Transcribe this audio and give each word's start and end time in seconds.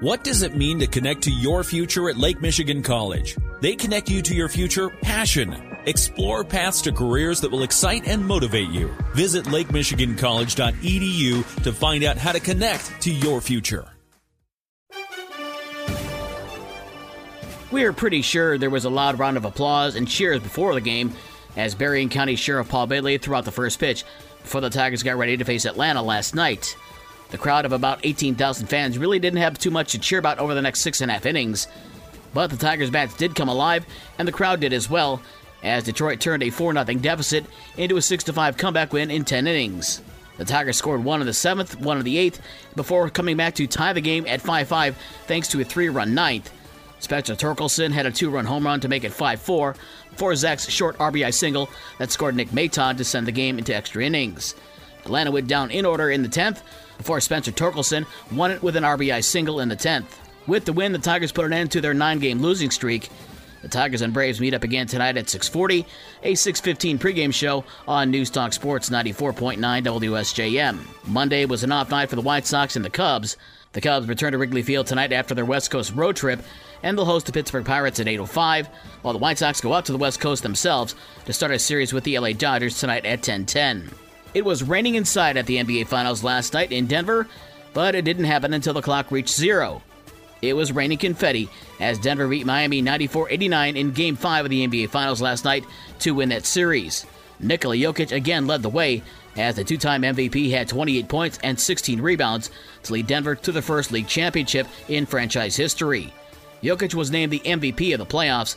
What 0.00 0.24
does 0.24 0.42
it 0.42 0.54
mean 0.54 0.80
to 0.80 0.86
connect 0.86 1.22
to 1.22 1.30
your 1.30 1.64
future 1.64 2.10
at 2.10 2.18
Lake 2.18 2.42
Michigan 2.42 2.82
College? 2.82 3.34
They 3.62 3.74
connect 3.74 4.10
you 4.10 4.20
to 4.20 4.34
your 4.34 4.50
future 4.50 4.90
passion. 4.90 5.78
Explore 5.86 6.44
paths 6.44 6.82
to 6.82 6.92
careers 6.92 7.40
that 7.40 7.50
will 7.50 7.62
excite 7.62 8.06
and 8.06 8.22
motivate 8.22 8.68
you. 8.68 8.94
Visit 9.14 9.46
lakemichigancollege.edu 9.46 11.62
to 11.62 11.72
find 11.72 12.04
out 12.04 12.18
how 12.18 12.32
to 12.32 12.40
connect 12.40 13.00
to 13.00 13.10
your 13.10 13.40
future. 13.40 13.88
We 17.70 17.84
are 17.84 17.94
pretty 17.94 18.20
sure 18.20 18.58
there 18.58 18.68
was 18.68 18.84
a 18.84 18.90
loud 18.90 19.18
round 19.18 19.38
of 19.38 19.46
applause 19.46 19.96
and 19.96 20.06
cheers 20.06 20.40
before 20.40 20.74
the 20.74 20.82
game 20.82 21.14
as 21.56 21.74
Berrien 21.74 22.10
County 22.10 22.36
Sheriff 22.36 22.68
Paul 22.68 22.86
Bailey 22.86 23.16
threw 23.16 23.34
out 23.34 23.46
the 23.46 23.50
first 23.50 23.80
pitch 23.80 24.04
before 24.42 24.60
the 24.60 24.68
Tigers 24.68 25.02
got 25.02 25.16
ready 25.16 25.38
to 25.38 25.44
face 25.46 25.64
Atlanta 25.64 26.02
last 26.02 26.34
night. 26.34 26.76
The 27.30 27.38
crowd 27.38 27.64
of 27.64 27.72
about 27.72 28.00
18,000 28.04 28.66
fans 28.66 28.98
really 28.98 29.18
didn't 29.18 29.40
have 29.40 29.58
too 29.58 29.70
much 29.70 29.92
to 29.92 29.98
cheer 29.98 30.18
about 30.18 30.38
over 30.38 30.54
the 30.54 30.62
next 30.62 30.80
six 30.80 31.00
and 31.00 31.10
a 31.10 31.14
half 31.14 31.26
innings. 31.26 31.66
But 32.32 32.50
the 32.50 32.56
Tigers' 32.56 32.90
bats 32.90 33.16
did 33.16 33.34
come 33.34 33.48
alive, 33.48 33.86
and 34.18 34.28
the 34.28 34.32
crowd 34.32 34.60
did 34.60 34.72
as 34.72 34.90
well, 34.90 35.20
as 35.62 35.84
Detroit 35.84 36.20
turned 36.20 36.42
a 36.42 36.50
4 36.50 36.72
0 36.72 36.84
deficit 36.84 37.46
into 37.76 37.96
a 37.96 38.02
6 38.02 38.24
5 38.24 38.56
comeback 38.56 38.92
win 38.92 39.10
in 39.10 39.24
10 39.24 39.46
innings. 39.46 40.02
The 40.38 40.44
Tigers 40.44 40.76
scored 40.76 41.02
one 41.02 41.20
in 41.20 41.26
the 41.26 41.32
seventh, 41.32 41.80
one 41.80 41.98
in 41.98 42.04
the 42.04 42.18
eighth, 42.18 42.40
before 42.74 43.08
coming 43.08 43.36
back 43.36 43.54
to 43.54 43.66
tie 43.66 43.94
the 43.94 44.00
game 44.00 44.26
at 44.26 44.42
5 44.42 44.68
5 44.68 44.96
thanks 45.26 45.48
to 45.48 45.60
a 45.60 45.64
three 45.64 45.88
run 45.88 46.14
ninth. 46.14 46.52
Spencer 46.98 47.34
Torkelson 47.34 47.92
had 47.92 48.06
a 48.06 48.10
two 48.10 48.30
run 48.30 48.44
home 48.44 48.64
run 48.64 48.80
to 48.80 48.88
make 48.88 49.04
it 49.04 49.12
5 49.12 49.40
4 49.40 49.76
before 50.10 50.34
Zach 50.34 50.60
Short's 50.60 50.98
RBI 50.98 51.32
single 51.32 51.68
that 51.98 52.10
scored 52.10 52.36
Nick 52.36 52.52
Maton 52.52 52.96
to 52.96 53.04
send 53.04 53.26
the 53.26 53.32
game 53.32 53.58
into 53.58 53.74
extra 53.74 54.04
innings. 54.04 54.54
Atlanta 55.06 55.30
went 55.30 55.48
down 55.48 55.70
in 55.70 55.86
order 55.86 56.10
in 56.10 56.22
the 56.22 56.28
10th 56.28 56.60
before 56.98 57.20
Spencer 57.20 57.52
Torkelson 57.52 58.06
won 58.32 58.50
it 58.50 58.62
with 58.62 58.76
an 58.76 58.84
RBI 58.84 59.22
single 59.24 59.60
in 59.60 59.68
the 59.68 59.76
10th. 59.76 60.06
With 60.46 60.64
the 60.64 60.72
win, 60.72 60.92
the 60.92 60.98
Tigers 60.98 61.32
put 61.32 61.44
an 61.44 61.52
end 61.52 61.70
to 61.72 61.80
their 61.80 61.94
nine 61.94 62.18
game 62.18 62.40
losing 62.40 62.70
streak. 62.70 63.08
The 63.62 63.68
Tigers 63.68 64.02
and 64.02 64.12
Braves 64.12 64.40
meet 64.40 64.54
up 64.54 64.64
again 64.64 64.86
tonight 64.86 65.16
at 65.16 65.26
6:40, 65.26 65.86
a 66.22 66.34
6:15 66.34 66.98
pregame 66.98 67.34
show 67.34 67.64
on 67.88 68.10
News 68.10 68.30
Talk 68.30 68.52
Sports 68.52 68.90
94.9 68.90 69.82
WSJM. 69.84 70.78
Monday 71.04 71.46
was 71.46 71.64
an 71.64 71.72
off 71.72 71.90
night 71.90 72.10
for 72.10 72.16
the 72.16 72.22
White 72.22 72.46
Sox 72.46 72.76
and 72.76 72.84
the 72.84 72.90
Cubs. 72.90 73.36
The 73.72 73.80
Cubs 73.80 74.08
return 74.08 74.32
to 74.32 74.38
Wrigley 74.38 74.62
Field 74.62 74.86
tonight 74.86 75.12
after 75.12 75.34
their 75.34 75.44
West 75.44 75.70
Coast 75.70 75.92
road 75.94 76.16
trip, 76.16 76.42
and 76.82 76.96
they'll 76.96 77.04
host 77.04 77.26
the 77.26 77.32
Pittsburgh 77.32 77.64
Pirates 77.64 77.98
at 78.00 78.06
8:05, 78.08 78.68
while 79.02 79.12
the 79.12 79.18
White 79.18 79.38
Sox 79.38 79.60
go 79.60 79.72
out 79.72 79.84
to 79.86 79.92
the 79.92 79.98
West 79.98 80.20
Coast 80.20 80.42
themselves 80.42 80.94
to 81.24 81.32
start 81.32 81.52
a 81.52 81.58
series 81.58 81.92
with 81.92 82.04
the 82.04 82.18
LA 82.18 82.32
Dodgers 82.32 82.78
tonight 82.78 83.04
at 83.04 83.22
10:10. 83.22 83.90
It 84.36 84.44
was 84.44 84.62
raining 84.62 84.96
inside 84.96 85.38
at 85.38 85.46
the 85.46 85.56
NBA 85.56 85.86
Finals 85.86 86.22
last 86.22 86.52
night 86.52 86.70
in 86.70 86.84
Denver, 86.84 87.26
but 87.72 87.94
it 87.94 88.04
didn't 88.04 88.26
happen 88.26 88.52
until 88.52 88.74
the 88.74 88.82
clock 88.82 89.10
reached 89.10 89.34
zero. 89.34 89.80
It 90.42 90.52
was 90.52 90.72
raining 90.72 90.98
confetti 90.98 91.48
as 91.80 91.98
Denver 91.98 92.28
beat 92.28 92.44
Miami 92.44 92.82
94 92.82 93.30
89 93.30 93.78
in 93.78 93.92
Game 93.92 94.14
5 94.14 94.44
of 94.44 94.50
the 94.50 94.68
NBA 94.68 94.90
Finals 94.90 95.22
last 95.22 95.46
night 95.46 95.64
to 96.00 96.10
win 96.10 96.28
that 96.28 96.44
series. 96.44 97.06
Nikola 97.40 97.76
Jokic 97.76 98.12
again 98.12 98.46
led 98.46 98.60
the 98.60 98.68
way 98.68 99.02
as 99.38 99.56
the 99.56 99.64
two 99.64 99.78
time 99.78 100.02
MVP 100.02 100.50
had 100.50 100.68
28 100.68 101.08
points 101.08 101.38
and 101.42 101.58
16 101.58 102.02
rebounds 102.02 102.50
to 102.82 102.92
lead 102.92 103.06
Denver 103.06 103.36
to 103.36 103.52
the 103.52 103.62
first 103.62 103.90
league 103.90 104.06
championship 104.06 104.66
in 104.88 105.06
franchise 105.06 105.56
history. 105.56 106.12
Jokic 106.62 106.92
was 106.92 107.10
named 107.10 107.32
the 107.32 107.40
MVP 107.40 107.94
of 107.94 108.00
the 108.00 108.04
playoffs. 108.04 108.56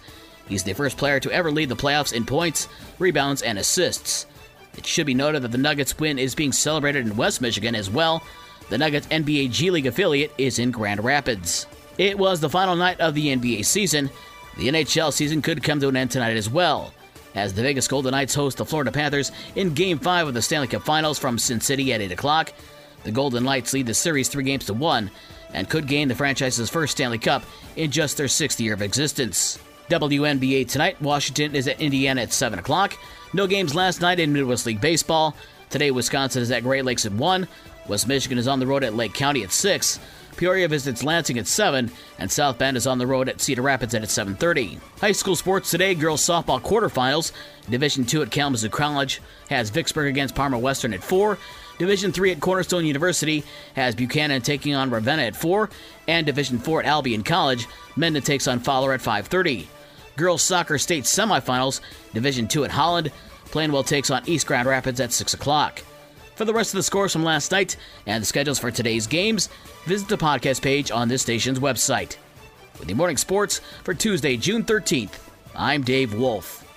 He's 0.49 0.63
the 0.63 0.73
first 0.73 0.97
player 0.97 1.21
to 1.21 1.31
ever 1.31 1.49
lead 1.49 1.69
the 1.69 1.75
playoffs 1.77 2.11
in 2.11 2.25
points, 2.25 2.67
rebounds, 2.99 3.43
and 3.43 3.57
assists. 3.57 4.25
It 4.79 4.85
should 4.85 5.07
be 5.07 5.13
noted 5.13 5.41
that 5.41 5.51
the 5.51 5.57
Nuggets 5.57 5.99
win 5.99 6.17
is 6.17 6.33
being 6.33 6.53
celebrated 6.53 7.05
in 7.05 7.17
West 7.17 7.41
Michigan 7.41 7.75
as 7.75 7.89
well. 7.89 8.23
The 8.69 8.77
Nuggets 8.77 9.07
NBA 9.07 9.51
G 9.51 9.71
League 9.71 9.87
affiliate 9.87 10.31
is 10.37 10.57
in 10.57 10.71
Grand 10.71 11.03
Rapids. 11.03 11.67
It 11.97 12.17
was 12.17 12.39
the 12.39 12.49
final 12.49 12.77
night 12.77 12.97
of 13.01 13.13
the 13.13 13.27
NBA 13.27 13.65
season. 13.65 14.09
The 14.57 14.69
NHL 14.69 15.11
season 15.11 15.41
could 15.41 15.63
come 15.63 15.81
to 15.81 15.89
an 15.89 15.97
end 15.97 16.11
tonight 16.11 16.37
as 16.37 16.49
well, 16.49 16.93
as 17.35 17.53
the 17.53 17.61
Vegas 17.61 17.89
Golden 17.89 18.11
Knights 18.11 18.33
host 18.33 18.55
the 18.55 18.65
Florida 18.65 18.89
Panthers 18.89 19.33
in 19.57 19.73
Game 19.73 19.99
5 19.99 20.29
of 20.29 20.33
the 20.33 20.41
Stanley 20.41 20.69
Cup 20.69 20.83
Finals 20.83 21.19
from 21.19 21.37
Sin 21.37 21.59
City 21.59 21.91
at 21.91 21.99
8 21.99 22.13
o'clock. 22.13 22.53
The 23.03 23.11
Golden 23.11 23.43
Knights 23.43 23.73
lead 23.73 23.85
the 23.85 23.93
series 23.93 24.29
three 24.29 24.45
games 24.45 24.63
to 24.67 24.73
one 24.73 25.11
and 25.53 25.69
could 25.69 25.87
gain 25.87 26.07
the 26.07 26.15
franchise's 26.15 26.69
first 26.69 26.93
Stanley 26.93 27.19
Cup 27.19 27.43
in 27.75 27.91
just 27.91 28.15
their 28.15 28.29
sixth 28.29 28.61
year 28.61 28.75
of 28.75 28.81
existence. 28.81 29.59
WNBA 29.89 30.69
tonight, 30.69 31.01
Washington 31.01 31.55
is 31.55 31.67
at 31.67 31.81
Indiana 31.81 32.21
at 32.21 32.31
7 32.31 32.59
o'clock. 32.59 32.95
No 33.33 33.47
games 33.47 33.73
last 33.73 34.01
night 34.01 34.19
in 34.19 34.31
Midwest 34.31 34.67
League 34.67 34.79
Baseball. 34.79 35.35
Today, 35.71 35.89
Wisconsin 35.89 36.43
is 36.43 36.51
at 36.51 36.63
Great 36.63 36.85
Lakes 36.85 37.07
at 37.07 37.11
1. 37.11 37.47
West 37.87 38.07
Michigan 38.07 38.37
is 38.37 38.47
on 38.47 38.59
the 38.59 38.67
road 38.67 38.83
at 38.83 38.93
Lake 38.93 39.15
County 39.15 39.43
at 39.43 39.51
6. 39.51 39.99
Peoria 40.37 40.67
visits 40.67 41.03
Lansing 41.03 41.39
at 41.39 41.47
7, 41.47 41.91
and 42.19 42.31
South 42.31 42.57
Bend 42.59 42.77
is 42.77 42.87
on 42.87 42.99
the 42.99 43.07
road 43.07 43.27
at 43.27 43.41
Cedar 43.41 43.63
Rapids 43.63 43.95
at 43.95 44.03
7.30. 44.03 44.79
High 45.01 45.11
school 45.11 45.35
sports 45.35 45.71
today, 45.71 45.95
girls 45.95 46.21
softball 46.21 46.61
quarterfinals. 46.61 47.31
Division 47.69 48.05
2 48.05 48.21
at 48.21 48.31
Kalamazoo 48.31 48.69
College 48.69 49.21
has 49.49 49.69
Vicksburg 49.71 50.07
against 50.07 50.35
Parma 50.35 50.57
Western 50.57 50.93
at 50.93 51.03
4. 51.03 51.37
Division 51.79 52.11
3 52.11 52.33
at 52.33 52.39
Cornerstone 52.41 52.85
University 52.85 53.43
has 53.75 53.95
Buchanan 53.95 54.41
taking 54.41 54.75
on 54.75 54.91
Ravenna 54.91 55.23
at 55.23 55.35
4. 55.35 55.69
And 56.07 56.25
Division 56.25 56.59
4 56.59 56.81
at 56.81 56.85
Albion 56.85 57.23
College, 57.23 57.67
Mendon 57.95 58.21
takes 58.21 58.47
on 58.47 58.59
Fowler 58.59 58.93
at 58.93 59.01
5.30. 59.01 59.65
Girls 60.19 60.41
soccer 60.41 60.77
state 60.77 61.05
semifinals, 61.05 61.79
Division 62.13 62.49
2 62.49 62.65
at 62.65 62.71
Holland, 62.71 63.09
Plainwell 63.51 63.85
takes 63.85 64.11
on 64.11 64.21
East 64.27 64.45
Grand 64.47 64.67
Rapids 64.67 64.99
at 64.99 65.13
6 65.13 65.33
o'clock. 65.33 65.81
For 66.35 66.43
the 66.43 66.53
rest 66.53 66.73
of 66.73 66.77
the 66.77 66.83
scores 66.83 67.13
from 67.13 67.23
last 67.23 67.53
night 67.53 67.77
and 68.05 68.21
the 68.21 68.25
schedules 68.25 68.59
for 68.59 68.69
today's 68.69 69.07
games, 69.07 69.47
visit 69.85 70.09
the 70.09 70.17
podcast 70.17 70.61
page 70.61 70.91
on 70.91 71.07
this 71.07 71.21
station's 71.21 71.59
website. 71.59 72.17
With 72.79 72.89
the 72.89 72.95
morning 72.95 73.15
sports 73.15 73.61
for 73.85 73.93
Tuesday, 73.93 74.35
June 74.35 74.65
13th, 74.65 75.19
I'm 75.55 75.83
Dave 75.83 76.13
Wolf. 76.13 76.68